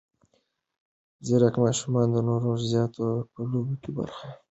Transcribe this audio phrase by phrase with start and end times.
[1.25, 2.91] ځیرک ماشومان تر نورو زیات
[3.35, 4.43] په لوبو کې برخه اخلي.